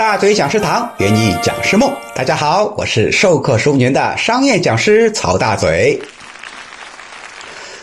[0.00, 1.92] 大嘴讲师堂，圆你讲师梦。
[2.14, 6.00] 大家好，我是授课十五年的商业讲师曹大嘴。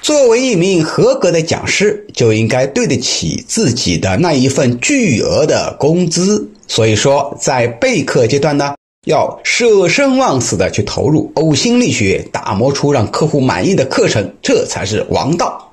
[0.00, 6.50] 作为一名合格的讲师，就应该对得起自己的那一份巨额的工资。
[6.66, 8.74] 所以说，在备课阶段呢，
[9.06, 15.67] 要舍生忘死的去投入，呕心沥血，打磨出让客户满意的课程，这才是王道。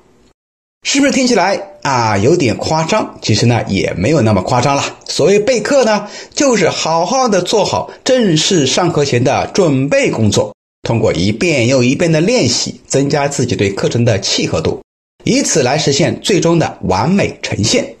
[0.88, 3.18] 是不是听起来啊有点夸张？
[3.20, 4.84] 其实呢也没有那么夸张了。
[5.08, 14.80] 所谓备课呢，就是好好的做好正式上课前的准备工作，通过一遍又一遍的练习，增加自己对课程的契合度，
[15.24, 17.96] 以此来实现最终的完美呈现。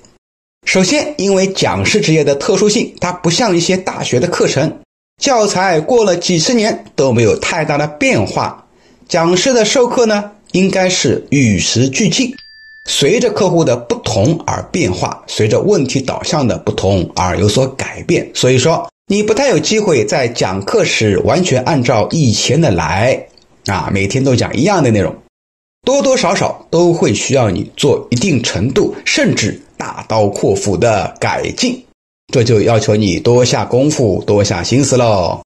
[0.64, 4.78] 首先，因为讲师职业的特殊性，它不像一些大学的课程，
[5.20, 8.64] 教材过了几十年都没有太大的变化。
[9.08, 12.32] 讲师的授课呢，应该是与时俱进。
[12.86, 18.30] 随着客户的不同而变化，随着问题导向的不同而有所改变。
[18.32, 23.26] 所以说，你不太有机会在讲课时完全按照以前的来
[23.66, 25.14] 啊，每天都讲一样的内容，
[25.84, 31.84] 多多少少都会需要你做一定程度甚至大刀阔斧的改进。
[32.32, 35.40] 这就要求你多下功夫、多下心思喽。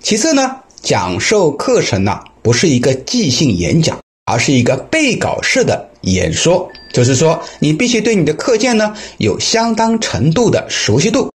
[0.00, 3.98] 其次呢，讲授课程呢，不是一个即兴演讲。
[4.28, 11.30] 而是一个背稿式的演说，就是说你必须对你的课件呢有相当程度的熟悉度，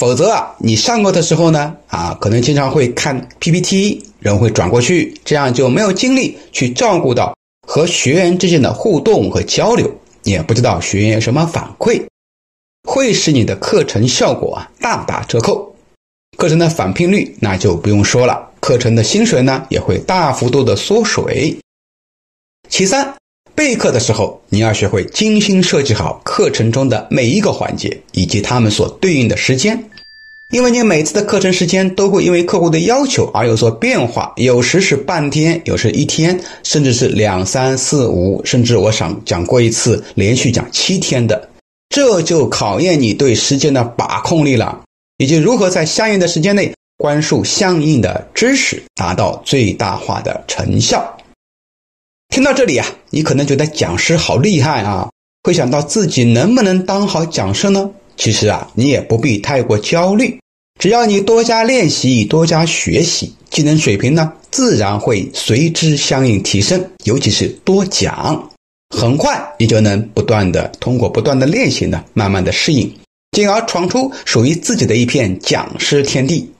[0.00, 9.88] 否则啊，你上课的时候呢啊，可能经常会看 PPT，人会转过去，这样就没有精力去照顾到和学员之间的互动和交流，
[10.24, 12.02] 也不知道学员有什么反馈，
[12.88, 15.74] 会使你的课程效果啊大打折扣，
[16.38, 21.56] 课程的返聘率那就不用说了，课程的薪水呢也会大幅度的缩水。
[22.72, 23.14] 其三，
[23.54, 29.78] 备课的时候，你要学会精心设计好课程中的每一个环节以及他们所对应的时间，
[30.52, 41.46] 因为你每次的课程时间都会因为客户的要求而有所变化，有时是半天，有时一天，甚至是两三四五，甚至我想讲过一次连续讲七天的，
[41.90, 44.80] 这就考验你对时间的把控力了，
[45.18, 51.18] 以及如何在相应的时间内灌输相应的知识，达到最大化的成效。
[52.32, 55.10] 听到这里啊，你可能觉得讲师好厉害啊，
[55.42, 57.90] 会想到自己能不能当好讲师呢？
[58.16, 60.40] 其实啊，你也不必太过焦虑，
[60.80, 66.82] 只要你多加练习，多加学习，技能水平呢，自然会随之相应提升。
[67.04, 68.50] 尤其是多讲，
[68.96, 72.90] 很快你就能不断的通过不断的练习呢，慢慢的适应，
[73.32, 76.50] 进而闯出属于自己的一片讲师天地。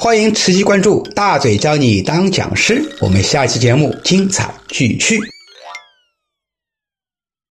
[0.00, 5.18] 欢迎持续关注大嘴教你当讲师，我们下期节目精彩继续。